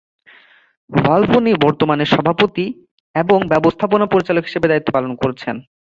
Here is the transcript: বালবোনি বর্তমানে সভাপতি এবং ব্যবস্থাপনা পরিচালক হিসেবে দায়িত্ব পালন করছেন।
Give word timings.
বালবোনি 0.89 1.51
বর্তমানে 1.63 2.05
সভাপতি 2.05 2.65
এবং 3.15 3.37
ব্যবস্থাপনা 3.47 4.05
পরিচালক 4.05 4.43
হিসেবে 4.43 4.67
দায়িত্ব 4.67 4.89
পালন 4.93 5.11
করছেন। 5.15 5.55